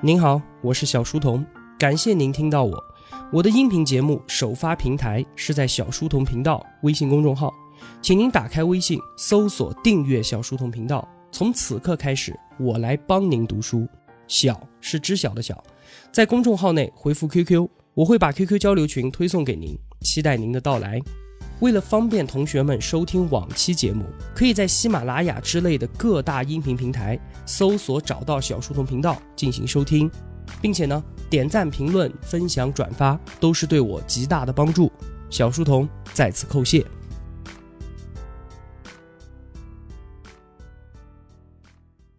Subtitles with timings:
[0.00, 1.44] 您好，我是小书童，
[1.76, 2.84] 感谢您听到我。
[3.32, 7.52] 我的音频节目首发平台是在小书童频道微信公众号，
[8.00, 11.06] 请您打开微信搜索订阅小书童频道。
[11.32, 13.88] 从此刻开始，我来帮您读书。
[14.28, 15.60] 小是知晓的小，
[16.12, 21.00] 在公众号内回复 QQ，我会把 QQ 交流群推送给您，期待您的到来。
[21.60, 30.08] 为了方便同学们收听往期节目，可以在喜马拉雅之类的各大音频平台搜索找到小书童频道进行收听，
[30.62, 34.90] 并且呢，点赞、评论、分享、转发都是对我极大的帮助。
[35.30, 36.86] 小书童在此叩谢。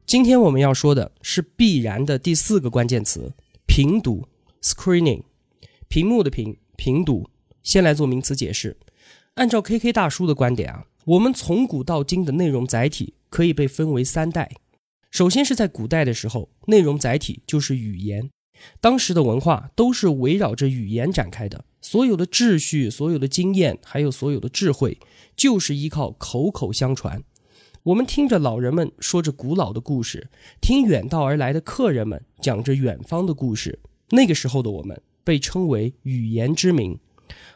[0.05, 3.31] 今天我们要说的是必然的第四个关键词：
[3.65, 4.27] 评读
[4.61, 5.23] （screening）。
[5.87, 7.29] 屏幕的屏，评读。
[7.63, 8.75] 先来做名词解释。
[9.35, 14.51] 按照 K K 大叔的观点啊，我们从古到今的内容载体可以被分为三代。
[15.09, 18.29] 首先是在古代的时候，内容载体就是语言，
[18.81, 24.97] 当时的文化都是围绕着语言展开的，所有的秩序、所有的经验，还有所有的智慧，
[25.37, 27.23] 就是依靠口口相传。
[27.83, 36.99] 我们听着老人们说着古老的故事，听远道而来的客人们讲着远方的故事，那个时候的我们被称为语言之民。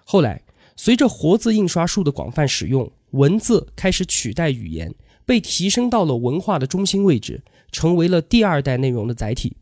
[0.05, 0.42] 后来。
[0.75, 4.93] 随着活字印刷术的广泛使用，文字开始取代语言，
[5.25, 9.55] 被提升到了文化的中心位置，成为了第二代内容的载体。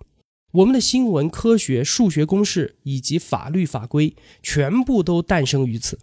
[0.54, 5.98] 我们的新闻、科学、数学公式以及法律法规，全部都诞生于此。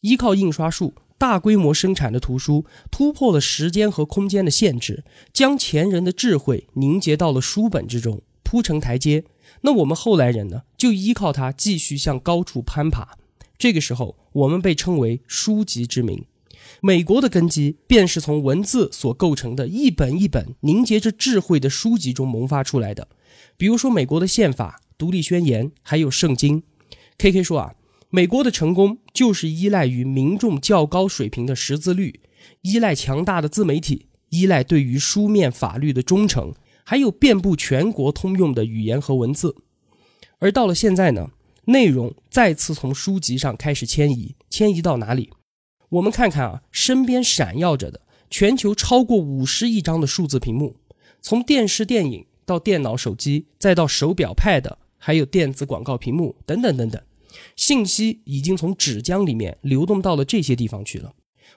[0.00, 9.24] 依靠印刷术大规模生产的图书，突破了时间和空间的限制，将前人的智慧凝结到了书本之中，铺成台阶。
[9.62, 13.16] 那我们后来人呢，就依靠它继续向高处攀爬。
[13.56, 16.24] 这个时候，我们被称为书籍之名。
[16.80, 23.08] 美国的根基便是从文字所构成的一本一本凝结着智慧的书籍中萌发出来的。
[23.56, 26.62] 比如说，美国的宪法、独立宣言，还有圣经。
[27.18, 27.74] K K 说啊，
[28.10, 32.20] 美国的成功就是依赖于民众较高水平的识字率，
[32.62, 39.54] 依赖强大的自媒体，依赖对于书面法律的忠诚，还有遍布全国通用的语言和文字。
[40.38, 41.30] 而到了现在呢？
[41.66, 45.30] 内容再次从书籍上开始迁移，迁移到哪里？
[45.90, 50.76] 我们看看啊，身边闪耀着的全球超过五十亿张的数字屏幕，
[51.20, 57.00] 从电视、电影到电脑、手机，再到手表、Pad，还有电子广告屏幕等等等等，
[57.54, 61.14] 信息已经从纸浆里面流动到了这些地方去了。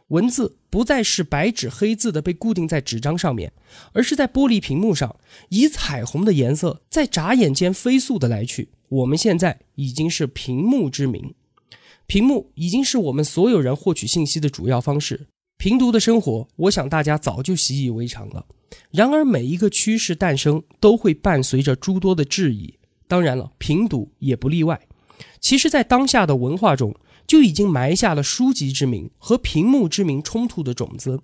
[0.09, 3.51] 文字不再是白纸黑字的被固定在纸张上面，
[3.91, 5.18] 而是在玻璃屏幕上，
[5.50, 8.69] 以彩虹的颜色在眨眼间飞速的来去。
[8.90, 11.34] 我们现在已经是屏幕之民，
[12.06, 15.28] 屏幕已经是我们所有人获取信息的主要方式。
[15.58, 18.46] 平读的生活，我想大家早就习以为常了。
[18.92, 22.75] 然而，每一个趋势诞生都会伴随着诸多的质疑，
[23.08, 24.80] 当然了，平读也不例外。
[25.40, 31.19] 其实，在当下的文化中，就已经埋下了书籍之名和屏幕之名冲突的种子。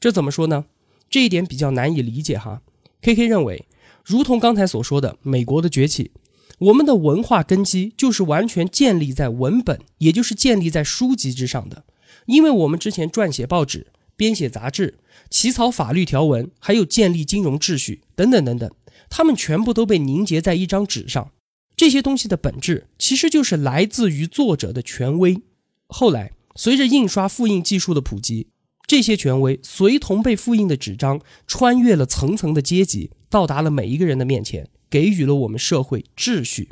[0.00, 0.66] 这怎么说呢？
[1.08, 2.60] 这一点比较难以理解哈。
[3.00, 3.66] K K 认为，
[4.04, 6.10] 如同刚才所说的，美国的崛起。
[6.58, 11.84] 我们的文化根基就是完全建立在文本，也就是建立在书籍之上的。
[12.26, 13.86] 因为我们之前撰写报纸、
[14.16, 14.98] 编写杂志、
[15.30, 18.70] 起草法律条文，还有建立金融秩序等等等等，
[19.08, 21.30] 它们全部都被凝结在一张纸上。
[21.76, 25.40] 这些东西的本质其实就是来自于作者的权威。
[25.86, 28.48] 后来，随着印刷复印技术的普及，
[28.86, 34.68] 这些权威随同被复印的纸张，穿越了层层的阶级，到达了每一个人的面前。
[34.90, 36.70] 给予了我们社会秩序，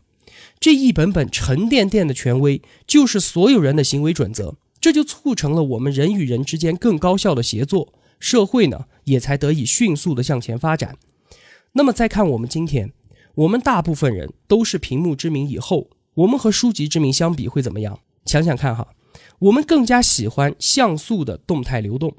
[0.58, 10.96] 这一本本沉甸甸的权威就是所有人的行为准则，这就促成了我们人与人之间更高效的协作，社会呢也才得以迅速的向前发展。
[11.72, 12.92] 那么再看我们今天，
[13.34, 17.98] 我们大部分人都是屏幕之名以后，我们和书籍之名相比会怎么样？
[18.24, 18.88] 想想看哈，
[19.40, 22.16] 我们更加喜欢像素的动态流动，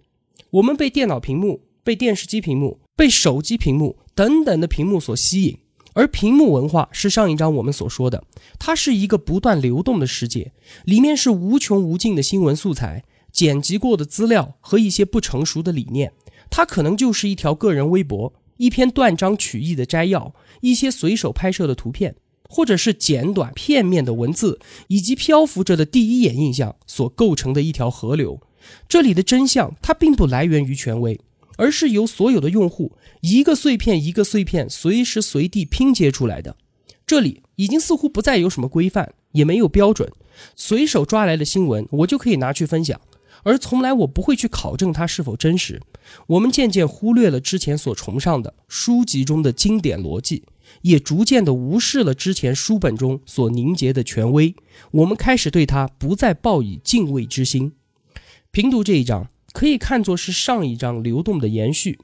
[0.51, 5.57] 我们被电脑屏幕、被电视机屏幕、被手机屏幕等等的屏幕所吸引。
[5.97, 8.23] 而屏幕文化是上一章我们所说的，
[8.59, 10.51] 它是一个不断流动的世界，
[10.85, 16.13] 里面是无穷无尽的新闻素材、剪辑过的资料和一些不成熟的理念。
[16.51, 22.15] 它可能就是一条个人微博、一篇断章取义的摘要、一些随手拍摄的图片，
[22.47, 24.59] 或者是简短片面的文字，
[24.89, 28.39] 以及漂浮着的第一眼印象所构成的一条河流。
[28.87, 31.19] 这里的真相，它并不来源于权威。
[31.57, 36.55] 而是由所有的用户一个碎片一个碎片随时随地拼接出来的。
[37.05, 40.11] 这里已经似乎不再有什么规范，也没有标准，
[40.55, 42.99] 随手抓来的新闻我就可以拿去分享，
[43.43, 45.81] 而从来我不会去考证它是否真实。
[46.27, 50.43] 我们渐渐忽略了之前所崇尚的书籍中的经典逻辑，
[50.81, 54.53] 也逐渐的无视了之前书本中所凝结的权威，
[54.91, 57.71] 我们开始对它不再抱以敬畏之心。
[58.51, 61.99] 评读这一章可以看作是上一章流动的延续。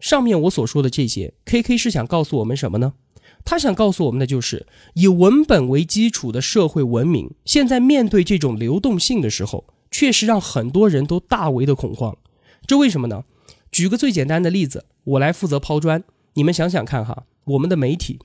[0.00, 2.94] 上面我所说的这些，K K 是想告诉我们什么呢？
[3.44, 12.18] 他想告诉我们的就是，以文本为基础的社会文明，现在面对这种流动性的时候，确实让很多人都大为的恐慌。
[12.66, 13.22] 这为什么呢？
[13.70, 16.02] 举个最简单的例子，我来负责抛砖，
[16.34, 18.18] 你们想想看哈，我们的媒体，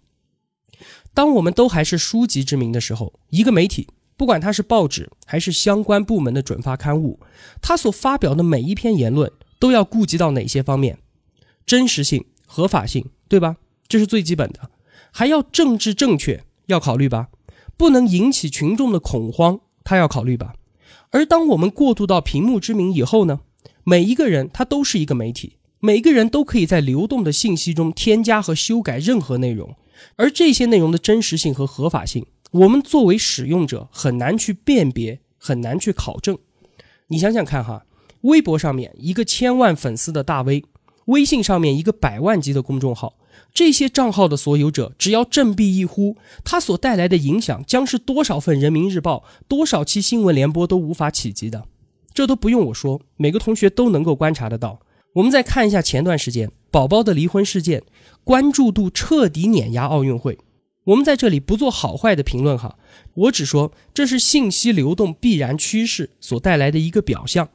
[1.14, 7.20] 当我们都还是书籍之名的时候，一个媒体，不管它是报纸还是相关部门的准发刊物，
[7.62, 11.00] 它所发表的每一篇言论都要顾及到哪些方面？
[11.66, 13.58] 真实性、合法性，对吧？
[13.88, 14.70] 这是最基本的。
[15.12, 17.30] 还要政治正确，要考虑吧？
[17.76, 20.54] 不能引起群众的恐慌，他要考虑吧？
[21.12, 23.42] 而当我们过渡到屏幕之名以后呢？
[23.84, 29.76] 每一个人他都是一个媒体，每个人都可以在流动的信息中添加和修改任何内容，
[30.16, 36.38] 而这些内容的真实性和合法性，我们作为使用者很难去辨别，很难去考证。
[37.08, 37.86] 你想想看哈，
[38.22, 40.64] 微博上面一个千万粉丝的大 V。
[41.06, 43.16] 微信上面一个百万级的公众号，
[43.54, 46.16] 这些账号的所有者只要振臂一呼，
[46.46, 51.66] 它所带来的影响将是多少份人民日报、多少期新闻联播都无法企及的。
[52.14, 54.80] 这都不用我说，每个同学都能够观察得到。
[55.16, 57.84] 我们再看一下前段时间宝宝的离婚事件，
[58.24, 60.38] 关注度彻底碾压奥运会。
[60.86, 62.78] 我们在这里不做好坏的评论哈，
[63.14, 67.50] 我只说这是信息流动必然趋势所带来的一个表象，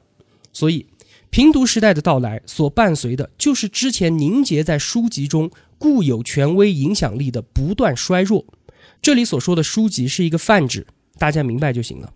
[0.53, 0.87] 所以。
[1.31, 8.47] 平读时代的到来所伴随的就是之前凝结在书籍中固有权威影响力的不断衰弱。
[9.03, 10.87] 这里所说的书籍是一个泛指，
[11.19, 12.15] 大家明白就行了。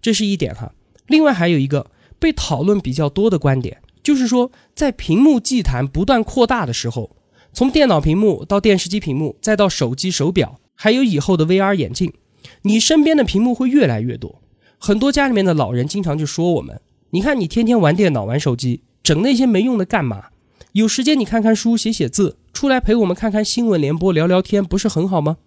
[0.00, 0.72] 这是一点哈。
[1.06, 7.14] 另外还有一个被讨论比较多的观点，就是说在屏幕祭坛不断扩大的时候，
[7.52, 12.12] 从电脑屏幕到电视机屏幕，再到手机、手表，还有以后的 VR 眼镜，
[12.62, 14.40] 你身边的屏幕会越来越多。
[14.78, 16.80] 很多家里面的老人经常就说我们。
[17.10, 20.26] 你看，你天天玩电脑、玩手机，整那些没用的干嘛？
[20.72, 25.38] 有时间你看看书、写写字，出来陪我们看看新闻联播、聊聊天，不是很好吗？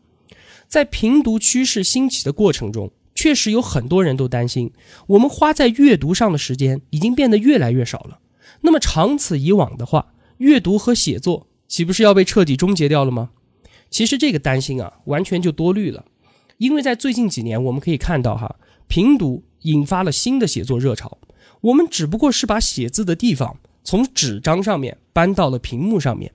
[0.67, 4.73] 在评读趋势兴起的过程中，确实有很多人都担心，
[5.07, 8.19] 我们花在阅读上的时间已经变得越来越少了。
[8.61, 13.31] 那么长此以往的话，阅读和写作岂不是要被彻底终结掉了吗？
[13.90, 16.06] 其实这个担心啊，完全就多虑了，
[16.60, 21.18] 因为在最近几年，我们可以看到哈，评读引发了新的写作热潮。
[21.62, 26.31] 我们只不过是把写字的地方从纸张上面搬到了屏幕上面。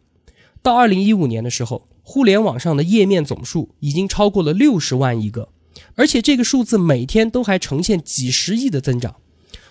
[0.61, 5.50] 到二零一五年的时候，互联网上的页面总数已经超过了六十万亿个，
[5.94, 9.14] 而且这个数字每天都还呈现几十亿的增长。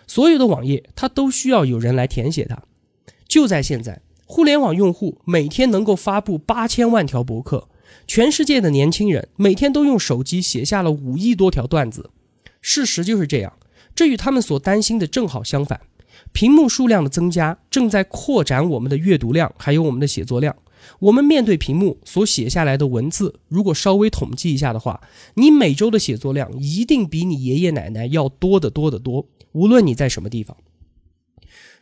[0.08, 2.64] 所有的网页它都需要有人来填写它。
[3.28, 7.70] 就在现在，互联网用户每天能够发布八千万条博客，
[8.06, 12.12] 全世界的年轻人每天都用手机写下了五亿多条段子。
[12.62, 13.54] 事实就是这样。
[13.96, 15.80] 这与他们所担心的正好相反，
[16.34, 20.56] 屏幕数量的增加正在扩展我们的阅读量，还有我们的写作量。
[21.00, 25.02] 我们面对屏幕所写下来的文字，如果稍微统计一下的话，
[25.36, 29.26] 你每周的写作量一定比你爷爷奶奶要多得多得多。
[29.54, 30.56] 无论你在什么地方，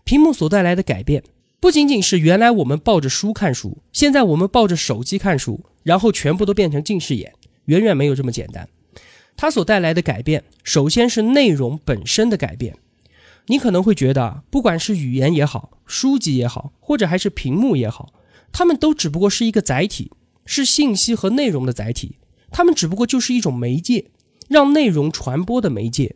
[0.04, 1.24] 屏幕所带来的改变，
[1.60, 7.34] 不仅仅是原来我们抱着书看书，现在我们抱着手机看书，然后全部都变成近视眼，
[7.66, 8.68] 远远没有这么简单。
[9.36, 12.78] 它所带来的改变，首先是内容本身的改变。
[13.48, 18.14] 你可能会觉得，不管是语言也好，书籍也好，或者还是屏幕也好，
[18.52, 20.12] 它们都只不过是一个载体，
[20.46, 22.18] 是信息和内容的载体。
[22.52, 24.06] 它们只不过就是一种媒介，
[24.48, 26.16] 让内容传播的媒介。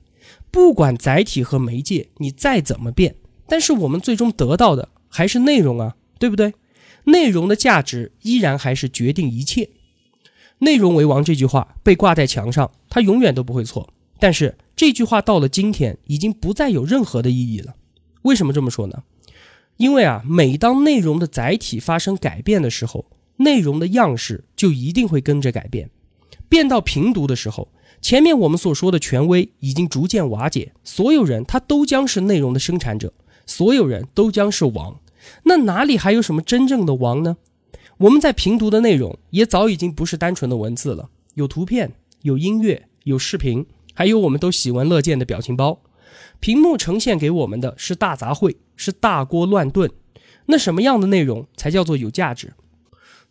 [0.51, 3.15] 不管载体和媒介你再怎么变，
[3.47, 6.53] 但是我们最终得到的还是内容啊，对不对？
[7.05, 9.69] 内容的价值依然还是决定一切。
[10.59, 13.93] 内容为王这句话被挂在墙上，它永远都不会错。
[14.19, 17.75] 但是这句话到了今天，已经不再有任何的意义了。
[18.23, 19.03] 为什么这么说呢？
[19.77, 23.05] 因为啊，每当内容的载体发生改变的时候，
[23.37, 25.89] 内容的样式就一定会跟着改变。
[26.49, 27.69] 变到平读的时候，
[28.01, 33.13] 前面我们所说的权威已经逐渐瓦解，所有人他都将是内容的生产者，
[33.49, 34.99] 所有人都将是王。
[35.45, 37.37] 那哪里还有什么真正的王呢？
[37.97, 43.65] 我们在评读的内容也早已经不是单纯的文字了，有图片，有音乐，有视频，
[43.95, 45.81] 还有我们都喜闻乐见的表情包。
[46.39, 49.89] 屏幕呈现给我们的是大杂烩，是大锅乱炖。
[50.45, 52.53] 那什么样的内容才叫做有价值？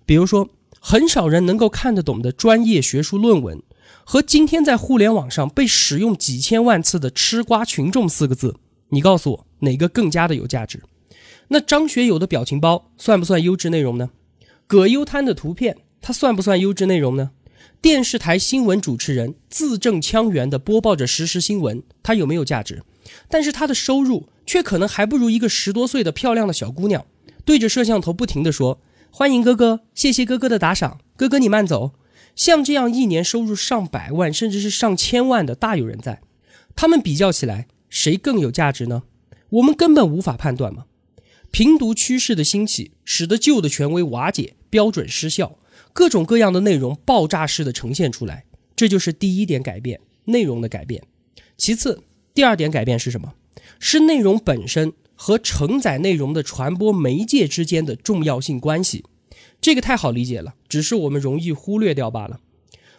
[0.04, 0.48] 比如说，
[0.80, 3.62] 很少人能够看得懂的专业学术论文，
[4.04, 8.56] 和今天在互联网上被使用几千万次的“吃瓜群众”四个字，
[8.90, 10.82] 你告诉我哪个更加的有价值？
[11.48, 14.10] 那张学友的表情包算不算优质内容呢？
[14.66, 17.30] 葛优瘫的图片，它算不算优质内容呢？
[17.80, 22.82] 电视台新闻主持人字正腔圆地播报着实时新闻，它有没有价值？
[23.28, 27.06] 但是他的收入却可能还不如一个十多岁的漂亮的小姑娘，
[27.44, 28.80] 对着摄像头不停地说
[29.10, 31.92] ：“欢迎哥哥，谢谢哥哥的打赏，哥哥你慢走。”
[32.36, 36.20] 像这样一年收入上百万甚至是上千万的大有人在。
[36.76, 39.04] 他们比较起来，谁更有价值呢？
[39.50, 40.86] 我们根本无法判断吗？
[41.50, 45.58] 评读趋势的兴起，使得旧的权威瓦解，标准失效，
[45.92, 48.44] 各种各样的内容爆炸式的呈现出来，
[48.76, 51.02] 这就是第一点改变，内容的改变。
[51.56, 52.02] 其次。
[52.34, 53.34] 第二点改变是什么？
[53.80, 59.04] 是内容本身和承载内容的传播媒介之间的重要性关系。
[59.60, 62.38] 这个太好理解了，只是我们容易忽略掉罢了。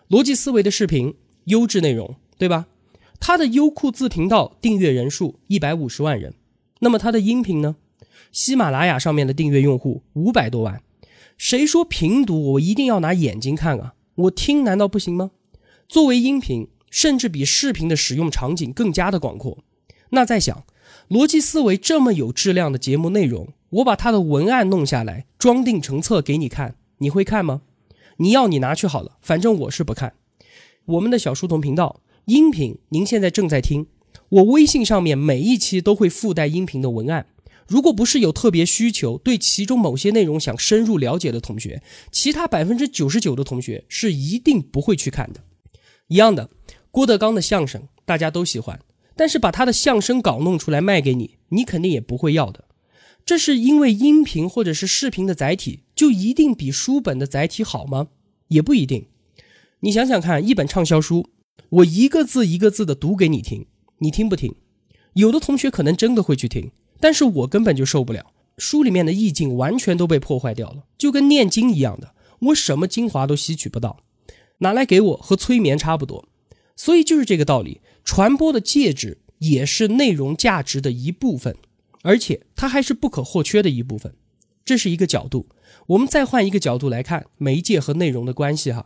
[0.09, 1.13] 逻辑思维的视频
[1.45, 2.67] 优质内容，对吧？
[3.19, 6.33] 他的优酷自频道订阅人数一百五十万人，
[6.79, 7.75] 那么他的音频呢？
[8.31, 10.81] 喜马拉雅上面的订阅用户五百多万。
[11.37, 13.93] 谁说评读我一定要拿眼睛看啊？
[14.15, 15.31] 我听难道不行吗？
[15.87, 16.69] 作为音频。
[16.91, 19.59] 甚至比视频的使用场景更加的广阔。
[20.09, 20.63] 那在想，
[21.07, 27.61] 逻辑思维这么有质量的节目内容，我把它的文案弄下来，装订成册给你看，你会看吗？
[28.17, 30.15] 你要你拿去好了，反正我是不看。
[30.85, 33.87] 我们的小书童频道音频，您现在正在听，
[34.29, 37.25] 我微信上面每一期都会附带音频的文案。
[37.67, 41.81] 如果不是有特别需求，对其中某些内容想深入了解的同学，
[42.11, 45.41] 其他百分之九十九的同学是一定不会去看的。
[46.07, 46.51] 一样的。
[46.91, 48.79] 郭德纲的相声大家都喜欢，
[49.15, 52.65] 但是把他的相声稿弄出来卖给你，你肯定也不会要的。
[53.25, 58.09] 这是因为音频或者是视频的载体就一定比书本的载体好吗？
[58.49, 59.07] 也不一定。
[59.79, 61.29] 你想想看，一本畅销书，
[61.69, 63.65] 我一个字一个字的读给你听，
[63.99, 64.55] 你听不听？
[65.13, 74.03] 有的同学可能真的会去听，但是我根本就受不了，书里面的意境完全都被破坏掉了，就跟念经一样的，我什么精华都吸取不到，
[74.59, 76.27] 拿来给我和催眠差不多。
[76.75, 81.57] 所以就是这个道理，传播的介质也是内容价值的一部分，
[82.03, 84.13] 而且它还是不可或缺的一部分。
[84.63, 85.47] 这是一个角度。
[85.87, 88.85] 我们再换一个角度来看媒介和内容的关系哈。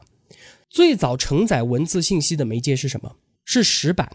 [0.74, 3.18] 最早承载文字信息的媒介是什么？
[3.46, 4.10] 是石板。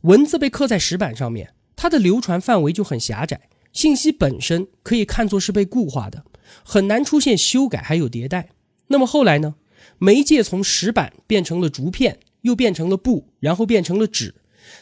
[0.00, 3.42] 文字被刻在石板上面，它的流传范围就很狭窄，
[3.72, 6.24] 信息本身可以看作是被固化的，
[6.64, 8.48] 很难出现修改还有迭代。
[8.88, 9.54] 那么后来呢？
[9.98, 12.18] 媒介从石板变成了竹片。
[12.40, 14.34] 又变成了布，然后变成了纸，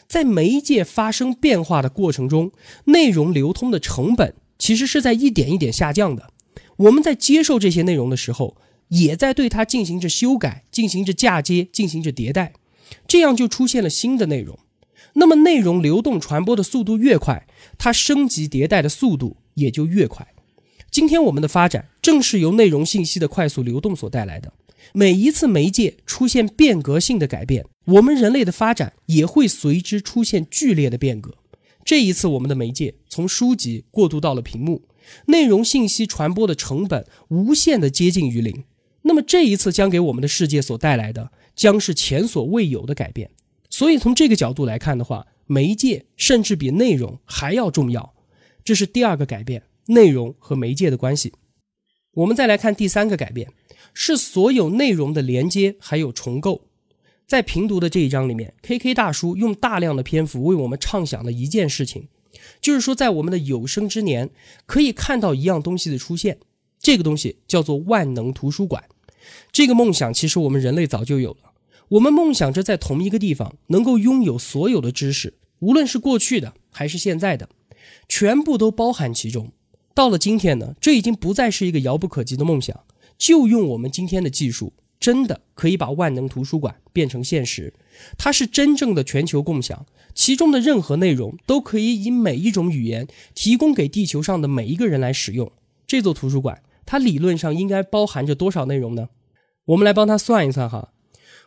[0.07, 2.51] 在媒介发生变化的过程中，
[2.85, 6.33] 内容流通的成本其实是在一点一点下降的。
[6.77, 8.57] 我们在接受这些内容的时候，
[8.91, 12.53] 也在对它进行着修改，进行着嫁接，进行着迭代，
[13.07, 14.57] 这样就出现了新的内容。
[15.13, 20.27] 那么，内容流动传播的速度越快，它升级迭代的速度也就越快。
[20.89, 24.53] 今天我们的发展正是由内容信息的快速流动所带来的。
[24.93, 31.35] 每一次媒介出现变革性的改变，我们人类的发展也会随之出现剧烈的变革。
[31.85, 34.83] 这一次，我们的媒介从书籍过渡到了屏幕，
[35.27, 38.63] 内容信息传播的成本无限的接近于零。
[39.03, 43.31] 那么，这一次将给我们的世界所带来的将是前所未有的改变。
[43.69, 48.13] 所以，从这个角度来看的话，媒介甚至比内容还要重要。
[48.63, 51.33] 这是第二个改变，内容和媒介的关系。
[52.13, 53.51] 我们再来看第三个改变。
[53.93, 56.61] 是所有内容的连接还有重构，
[57.27, 62.07] 在评读的这一章里面，K K 大叔用大量的篇幅为我们畅想了一件事情，
[62.61, 64.29] 就是说在我们的有生之年
[64.65, 66.37] 可以看到一样东西的出现，
[66.79, 68.81] 这个东西叫做万能图书馆。
[69.51, 71.51] 这个梦想其实我们人类早就有了，
[71.89, 77.49] 我们梦想着在同一个地方能够拥有所有的知识，无论是过去的还是现在的，
[78.07, 79.51] 全部都包含其中。
[79.93, 82.83] 到了今天呢，这已经不再是一个遥不可及的梦想。
[83.17, 87.71] 就用我们今天的技术，真的可以把万能图书馆变成现实。
[88.17, 89.85] 它是真正的全球共享，
[90.15, 95.51] 其中的任何内容都可以以每一种语言提供给地球上的每一个人来使用。
[95.85, 99.07] 这座图书馆，它理论上应该包含着多少内容呢？
[99.63, 100.91] 我们来帮他算一算哈。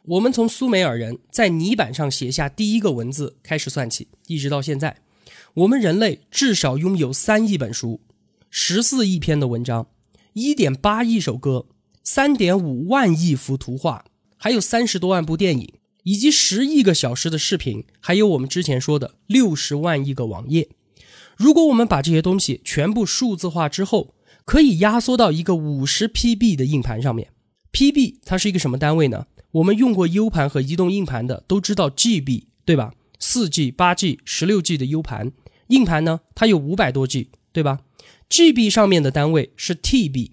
[0.06, 4.96] 我们从苏美尔人在泥板上写下第一个文字开始算起，一直到现在，
[5.52, 8.00] 我们人类至少拥有三亿本书，
[8.48, 9.86] 十四亿篇的文章。
[10.32, 11.66] 一点八亿首歌，
[12.02, 14.06] 三点五万亿幅图画，
[14.38, 15.74] 还有三十多万部电影，
[16.04, 20.70] 以及十亿个小时的视频，还有我们之前说的六十万亿个网页。
[21.36, 27.30] 如果我们把这些东西全部数字化之后，可以压缩到一个五十 PB 的硬盘上面。
[27.72, 29.26] PB 它是一个什么单位呢？
[29.52, 32.92] 我们用过 U 盘和移动硬盘的都知道 GB 对吧？
[33.18, 35.32] 四 G、八 G、十六 G 的 U 盘，
[35.68, 37.80] 硬盘呢它有五百多 G 对吧
[38.28, 40.30] ？GB 上面的单位是 TB，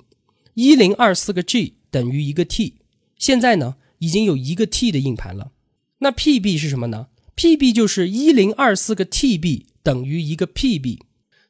[0.55, 2.75] 一零二四个 G 等于一个 T，
[3.17, 5.51] 现在呢已经有一个 T 的硬盘了。
[5.99, 10.99] 那 PB 是什么呢？PB 就是一零二四个 TB 等于一个 PB，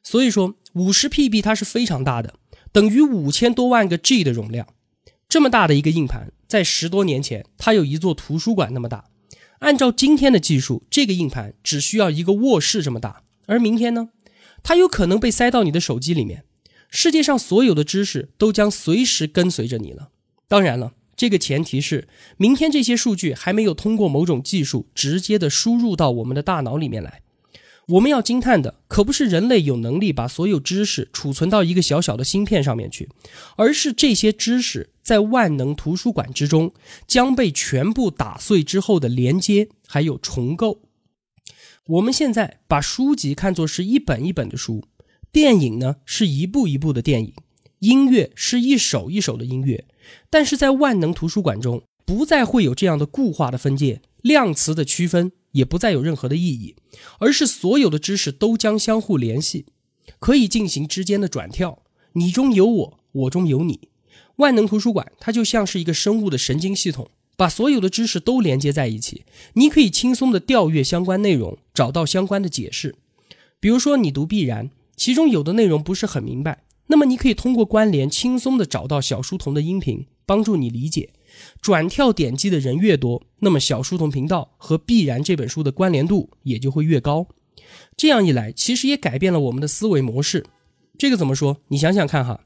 [0.02, 2.34] 所以说五十 PB 它是非常大的，
[2.72, 4.66] 等于五千多万个 G 的容量。
[5.28, 9.04] 这么大的一个硬盘，在十多年前它有一座图书馆那么大。
[9.60, 14.08] 按照今天的技术，这个硬盘只需要一个卧室这么大，而明天呢，
[14.62, 16.44] 它有可能被塞到你的手机里面。
[16.90, 20.10] 世界上所有的知识都将随时跟随着你了。
[20.48, 27.22] 当然了，这个前提是明天这些数据还没有通过某种技术直接的输入到我们的大脑里面来。
[27.88, 33.08] 我们要惊叹的可不是人类有能力把所有知识储存到一个小小的芯片上面去，
[33.56, 36.72] 而是这些知识在万能图书馆之中
[37.06, 40.82] 将被全部打碎之后的连接还有重构。
[41.86, 44.84] 我们现在把书籍看作是一本一本的书。
[45.32, 47.34] 电影呢是一部一部的电影，
[47.80, 49.86] 音乐是一首一首的音乐，
[50.28, 56.76] 但是在万能图书馆中不再会有这样的固化的分界，量词的区分也不再有任何的意义，
[57.18, 59.66] 而是所有的知识都将相互联系，
[60.18, 61.82] 可以进行之间的转跳，
[62.12, 63.88] 你中有我，我中有你。
[64.36, 72.94] 万能图书馆它就像是一个生物的神经系统，把所有的知识都连接在一起，你可以轻松的调阅相关内容，找到相关的解释。
[73.60, 74.70] 比如说你读必然。
[74.94, 81.10] 其中有的内容不是很明白，那么你可以通过关联轻松的找到小书童的音频，帮助你理解。
[81.60, 87.26] 转跳点击的人越多，那么小书童频道和必然这本书的关联度也就会越高。
[87.96, 90.44] 这样一来，其实也改变了我们的思维模式。
[90.98, 91.58] 这个怎么说？
[91.68, 92.44] 你想想看哈，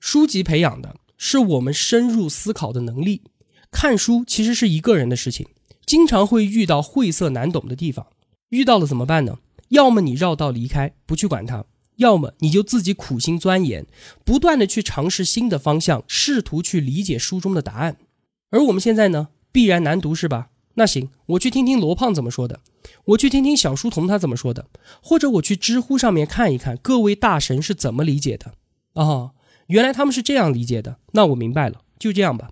[0.00, 3.22] 书籍培养的是我们深入思考的能力。
[3.70, 5.46] 看书其实是一个人的事情，
[5.84, 8.06] 经常会遇到晦涩难懂的地方，
[8.50, 9.38] 遇到了怎么办呢？
[9.68, 11.64] 要么你绕道离开，不去管它。
[11.96, 13.84] 要么你就自己苦心钻研，
[14.24, 17.96] 不断的去尝试新的方向，试图去理解书中的答案。
[18.50, 20.48] 而我们现在呢，必然难读是吧？
[20.74, 22.60] 那行，我去听听罗胖怎么说的，
[23.06, 24.66] 我去听听小书童他怎么说的，
[25.02, 28.54] 或者我去知乎上面看一看各位大神是怎么理解的。
[28.94, 29.32] 哦，
[29.66, 32.50] 原来他们是这样理解的，那我明白了，就这样吧。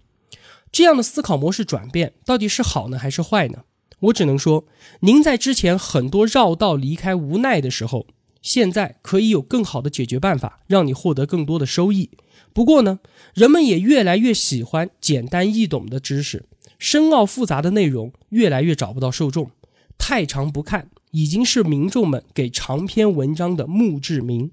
[0.72, 3.64] 这样的思考模式转变到底是好呢还是坏呢？
[4.00, 4.66] 我只能说，
[5.00, 8.06] 您在之前很多绕道离开无奈的时候。
[8.42, 12.10] 现在可以有更好的解决办法，让你获得更多的收益。
[12.56, 13.00] 不过呢，
[13.34, 16.46] 人们也越来越喜欢简单易懂的知识，
[16.78, 19.50] 深奥复杂的内容越来越找不到受众。
[19.98, 24.52] 太长不看，已经是民众们给长篇文章的墓志铭。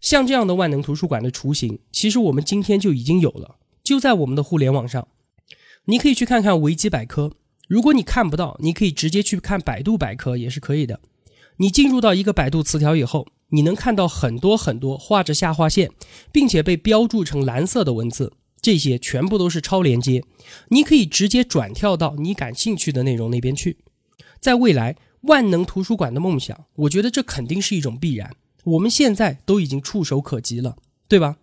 [0.00, 5.06] 像这样的万能图书馆的雏形，其实我们今天就已经有了，就在我们的互联网上。
[5.84, 7.32] 你可以去看看维基百科，
[7.68, 11.00] 如果你看不到，你可以直接去看百度百科，也是可以的。
[11.58, 15.90] 你进入到一个百度词条以后，你能看到很多很多画着下划线，
[16.32, 20.24] 并且被标注成蓝色的文字，这些全部都是超连接，
[20.68, 23.78] 你可以直接转跳到你感兴趣的内容那边去。
[24.40, 28.34] 在未来，万能图书馆的梦想，我觉得这肯定是一种必然，
[28.64, 30.76] 我们现在都已经触手可及了，
[31.08, 31.36] 对吧？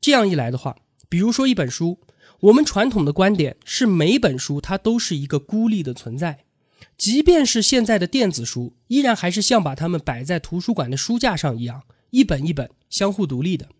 [0.00, 0.76] 这样一来的话，
[1.08, 1.98] 比如说一本书，
[2.40, 6.44] 我们传统的观点是每本书它都是一个孤立的存在。
[7.00, 13.70] 即便是现在的电子书，依然还是像把它们摆在图书馆的书架上一样，一本一本相互独立的。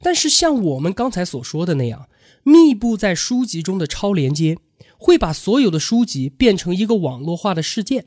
[0.00, 2.08] 但是像我们刚才所说的那样，
[2.42, 4.58] 密布在书籍中的超连接，
[4.98, 8.04] 会把所有的书籍变成一个网络化的事件。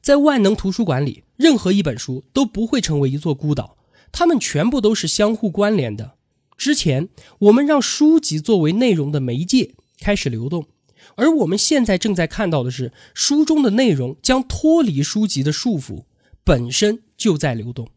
[0.00, 3.76] 在万能图书馆里，任何一本书都不会成为一座孤岛，
[4.12, 6.12] 它们全部都是相互关联的。
[6.56, 7.08] 之前
[7.40, 10.68] 我们让书籍作为内容的媒介开始流动。
[11.16, 16.04] 而我们现在正在看到的是，书中的内容将脱离书籍的束缚，
[16.44, 17.88] 本身就在流动。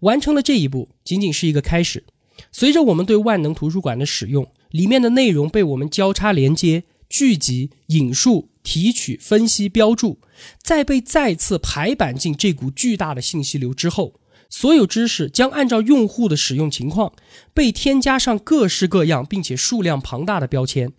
[0.00, 2.04] 完成了这一步，仅仅是一个开始。
[2.52, 10.18] 随着我们对万能图书馆的使用，里面的内容被我们交叉连接、聚集、引述、提取、分析、标注，
[10.62, 14.14] 在被再次排版进这股巨大的信息流之后，
[14.48, 17.12] 所有知识将按照用户的使用情况，
[17.52, 20.92] 被添加上各式各样并且数量庞大的标签。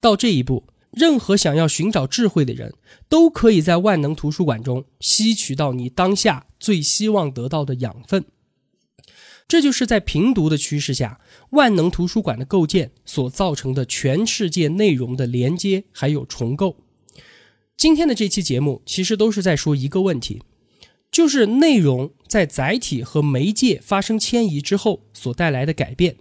[0.00, 0.64] 到这一步。
[0.96, 2.72] 任何想要寻找智慧的人，
[3.06, 8.24] 都可以在万能图书馆中吸取到你当下最希望得到的养分。
[9.46, 16.78] 这就是在平读的趋势下，万能图书馆的构建所造成的全世界内容的连接还有重构。
[17.76, 20.42] 今天的这期节目其实都是在说一个问题，
[21.12, 26.16] 就是内容在载体和媒介发生迁移之后所带来的改变。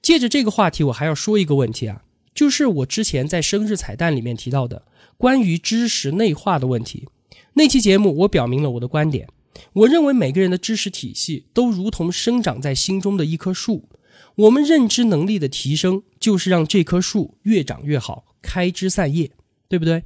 [0.00, 2.04] 借着这个话题，我还要说一个问题啊。
[2.38, 4.84] 就是我之前在生日彩蛋里面提到的
[5.16, 7.08] 关于知识内化的问题。
[7.54, 9.26] 那期节目我表明了我的观点，
[9.72, 13.88] 我认为每个人的知识体系都如同生长在心中的一棵树，
[14.36, 19.32] 我们认知能力的提升就是让这棵树越长越好，开枝散叶，
[19.68, 20.04] 对不对？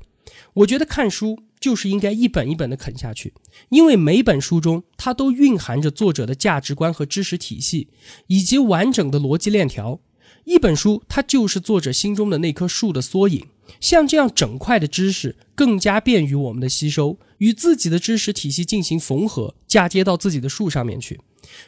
[0.55, 3.35] 我觉得看书就是应该一本一本的啃下去，
[3.68, 7.88] 因为每本书中它都蕴含着作者的价值观和知识体系，
[8.29, 10.01] 以及完整的逻辑链条。
[10.44, 13.46] 一本书它就是作者心中的那棵树的缩影。
[13.81, 21.20] 像这样整块的知识更加便于我们的吸收，与自己的知识体系进行缝合，嫁接到自己的树上面去。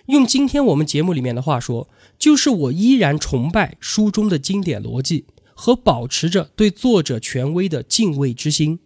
[0.06, 8.80] 用今天我们节目里面的话说，就是我依然崇拜书中的经典逻辑和保持着对作者权威的敬畏之心。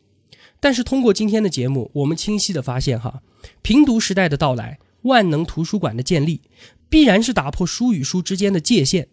[0.61, 3.22] 但是通过今天的节目，我们清晰的发现，哈，
[3.62, 6.42] 平读时代的到来，万能图书馆的建立，
[6.88, 9.09] 必然是打破书与书之间的界限，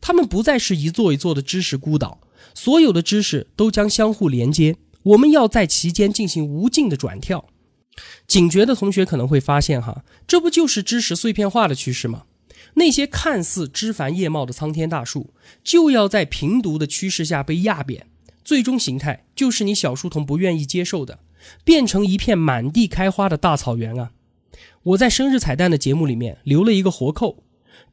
[0.00, 2.20] 他们不再是一座一座的知识孤岛。
[2.54, 7.46] 所有的知识都将相互连接，我们要在其间进行无尽的转跳。
[8.26, 12.24] 警觉的同学可能会发现，哈，这不就是知识碎片化的趋势吗？
[12.74, 15.32] 那些看似枝繁叶茂的苍天大树，
[15.64, 18.06] 就要在平读的趋势下被压扁，
[18.44, 21.20] 最终形态就是你小书童不愿意接受的，
[21.64, 24.12] 变成一片满地开花的大草原啊！
[24.84, 27.42] 我在生日彩蛋的节目里面留了一个活扣。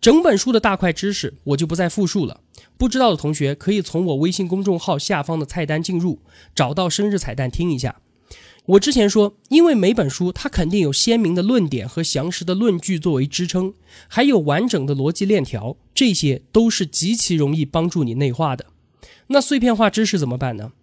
[0.06, 2.42] 整本书的大块知识我就不再复述了，
[2.78, 6.20] 不知道的同学可以从我微信公众号下方的菜单进入，
[6.54, 7.96] 找到生日彩蛋听一下。
[8.68, 13.74] 我之前说，因为每本书它肯定有鲜明的论点和详实的论据作为支撑，
[14.08, 18.68] 还有完整的逻辑链条，这些都是极其容易帮助你内化的。
[19.30, 20.74] 那碎片化知识怎么办呢？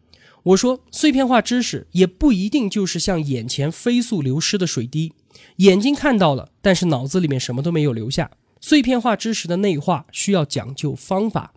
[0.43, 5.13] 我说，碎片化知识也不一定就是像眼前飞速流失的水滴，
[5.59, 8.33] 眼睛看到了，但是脑子里面什么都没有留下。
[8.63, 11.53] 碎片化知识的内化需要讲究方法，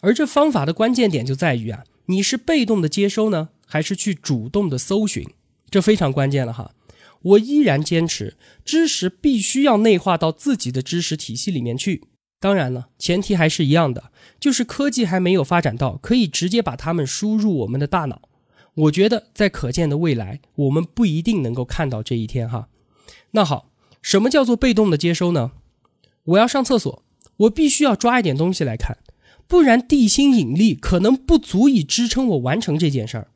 [0.00, 5.28] 而这方法的关键点就在于啊，你是被动的接收呢，还是去主动的搜寻？
[5.70, 6.72] 这非常关键了哈。
[7.20, 12.04] 我依然坚持，知识必须要内化到自己的知识体系里面去。
[12.40, 18.22] 当然了，前提还是一样的，就是科技还没有发展到可以直接把它们输入我们的大脑。
[18.74, 22.68] 我觉得在可见的未来，我们不一定能够看到这一天哈。
[23.32, 25.52] 那好，什么叫做被动的接收呢？
[26.28, 27.02] 我要上厕所，
[27.38, 28.98] 我必须要抓一点东西来看，
[29.46, 33.28] 不然地心引力可能不足以支撑我完成这件事儿。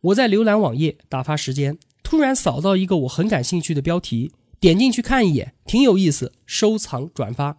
[0.00, 7.58] 我在浏览网页打发时间，突然扫到一个我很感兴趣的标题，点进去看一眼，挺有意思，收藏转发。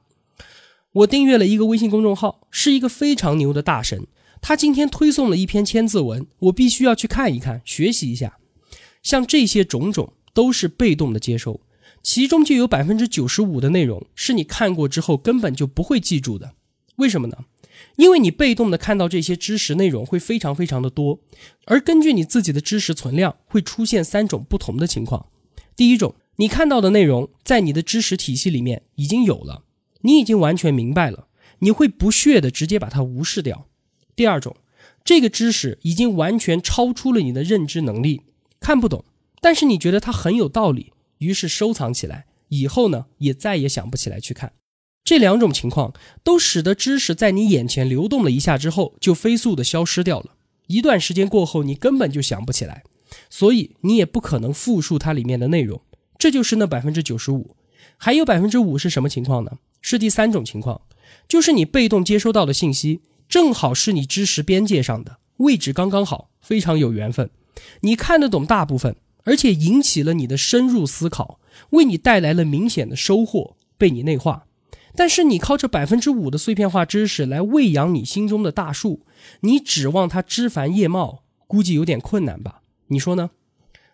[0.93, 4.07] 我订阅了一个微信公众号，是一个非常牛的大神，
[4.41, 8.37] 他今天推送了一篇千字文，我必须要去看一看，学习一下。
[9.03, 11.59] 像这些种种都是被动的接收。
[12.01, 16.53] 其中就有百分之九十五的内容是你看过之后根本就不会记住的，
[16.97, 17.37] 为什么呢？
[17.97, 21.19] 因为你被动的看到这些知识内容会非常非常的多，
[21.65, 25.27] 而根据你自己的知识存量会出现三种不同的情况。
[25.75, 29.63] 第一种，你看到的内容在你的知识体系里面已经有了，
[30.01, 31.27] 你已经完全明白了，
[31.59, 33.67] 你会不屑的直接把它无视掉。
[34.15, 34.55] 第二种，
[35.03, 38.21] 这个知识已经完全超出了你的认知能力，
[38.59, 39.05] 看不懂，
[39.41, 40.93] 但是你觉得它很有道理。
[41.19, 44.53] 于是收藏起来，以后呢也再也想不起来去看。
[45.03, 50.35] 这两种情况都使得知识在你眼前流动了一下之后，就飞速的消失掉了。
[50.67, 52.83] 一段时间过后，你根本就想不起来，
[53.29, 55.81] 所以你也不可能复述它里面的内容。
[56.19, 57.55] 这就是那百分之九十五，
[57.95, 59.59] 还有百分之五是什么情况呢？
[59.81, 60.81] 是第三种情况，
[61.29, 67.29] 就是你被动接收到的信息正好是你知识边界上的位置刚刚好，非常有缘分，
[67.81, 68.97] 你看得懂大部分。
[69.27, 74.45] 而且引起了你的深入思考，为你带来了明显的收获，被你内化。
[74.95, 79.01] 但是你靠这百分之五的碎片化知识来喂养你心中的大树，
[79.41, 82.61] 你指望它枝繁叶茂，估计有点困难吧？
[82.87, 83.31] 你说呢？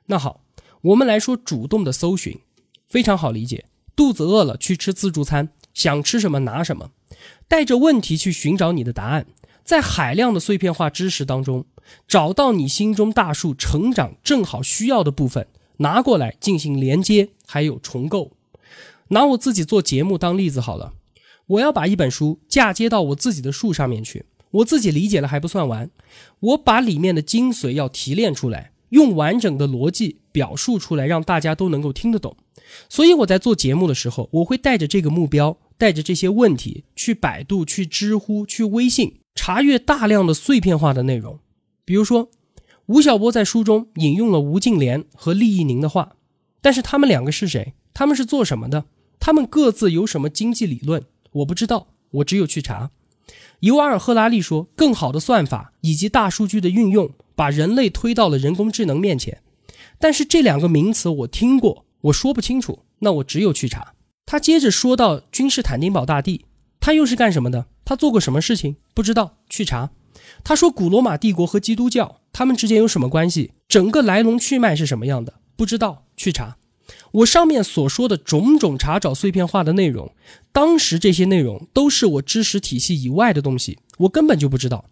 [0.06, 0.41] 那好，
[0.82, 2.39] 我们来说主动的搜寻，
[2.88, 3.65] 非常好理解。
[3.96, 6.91] 肚子饿了去吃自助餐，想吃什么拿什么，
[7.48, 9.26] 带着问题去寻找你的答案，
[9.63, 11.65] 在海量的碎片化知识当中。
[12.08, 15.45] 找到你心中大树成长正好需要的部分，
[15.78, 18.32] 拿过来进行连接，还有重构。
[19.10, 20.93] 拿我自己做节目当例子好了，
[21.45, 25.91] 我要把一本书嫁接到我自己的树上面去，我自己理解了还不算完，
[26.39, 32.38] 我把里面的精髓要提炼出来，用完整的逻辑表述出来，让大家都能够听得懂。
[32.88, 41.39] 所以我在做节目的时候，我会带着这个目标，带着这些问题去百度、去知乎、去微信查阅大量的碎片化的内容。
[41.86, 42.30] 比如说，
[42.86, 46.15] 吴晓波在书中引用了吴敬琏和厉义宁的话，
[46.62, 47.74] 但是他们两个是谁？
[47.93, 48.86] 他们是做什么的？
[49.19, 51.04] 他们各自有什么经济理论？
[51.32, 52.91] 我不知道，我只有去查。
[53.62, 59.41] 尤瓦尔·赫拉利说，更好的算法以及大数据的运用，把人类推到了人工智能面前。
[60.00, 63.93] 但是这两个名词我听过，我说不清楚，那我只有去查。
[64.26, 66.46] 他接着说到君士坦丁堡大帝。
[66.86, 67.67] 他又是干什么的？
[67.86, 68.76] 他做过什么事情？
[68.93, 69.91] 不知道，去查。
[70.43, 73.54] 他说古罗马帝国和基督教他们之间有什么关系？
[73.69, 75.36] 整个来龙去脉是什么样的？
[75.56, 76.58] 不知道，去查。
[77.13, 80.12] 我上面所说的种种查找碎片化的内容，
[80.52, 84.84] 当时这些内容都是我知识体系以外的东西，我根本就不知道。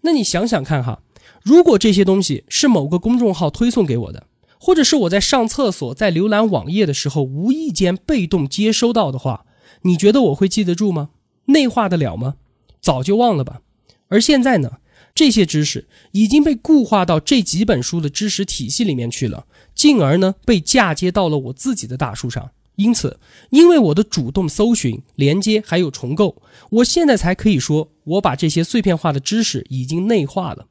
[0.00, 1.00] 那你想想看哈，
[1.44, 4.26] 如果这些东西是某个公众号推送给我的，
[4.58, 9.46] 或者是我在上厕所在浏览网页的时候无意间被动接收到的话，
[9.82, 11.10] 你觉得我会记得住吗？
[11.46, 12.36] 内化得了吗？
[12.80, 13.60] 早就忘了吧。
[14.08, 14.78] 而现在呢？
[15.14, 22.50] 这些知识已经被固化到这几本书的知识体系里面去了，进而呢被嫁接到了我自己的大树上。
[22.74, 30.66] 因此，因为我的主动搜寻、连接还有重构，我现在才可以说我把这些碎片化的知识已经内化了。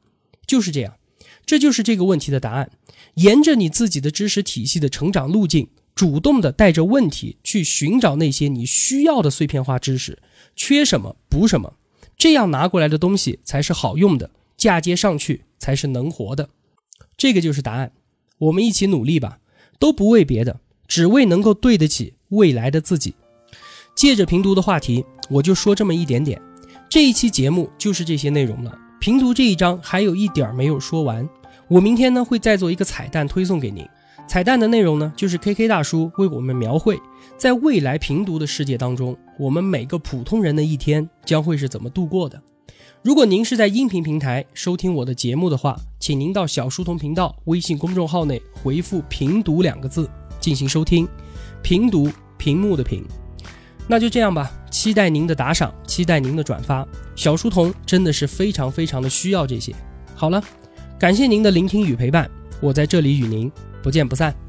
[0.46, 0.94] 就是这样，
[1.44, 2.70] 这就是这个问题的答案。
[3.14, 10.16] 沿着你自己的知识体系的成长路径，主动的带着问题去寻找那些你需要的碎片化知识，
[10.56, 11.74] 缺什么补什么。
[12.18, 16.48] 这样拿过来的东西才是好用的，嫁接上去才是能活的，
[17.16, 17.92] 这个就是答案。
[18.38, 19.38] 我们一起努力吧，
[19.78, 23.14] 都不为别的，只为能够对得起未来的自己。
[23.94, 26.40] 借着评读的话题，我就说这么一点点。
[26.88, 28.78] 这一期节目就是这些内容了。
[28.98, 31.28] 评读这一章还有一点没有说完，
[31.68, 33.86] 我明天呢会再做一个彩蛋推送给您。
[34.28, 37.00] 彩蛋的内容呢，就是 K K 大叔为我们描绘，
[37.38, 42.40] 在未来平读的世界当中，我们每个普通人的一天将会是怎么度过的。
[43.02, 50.10] 如果您是在音频平台收听我的节目的话，请您到小书童频道微信公众号内回复“平读”两个字
[50.40, 51.06] 进行收听。
[51.62, 53.04] 平读，屏幕的屏。
[53.86, 56.86] 那就这样吧，期待您的打赏，期待您的转发。
[57.14, 59.72] 小书童真的是非常非常的需要这些。
[60.16, 60.42] 好了，
[60.98, 62.28] 感谢您的聆听与陪伴，
[62.60, 63.50] 我在这里与您。
[63.86, 64.45] 不见不散。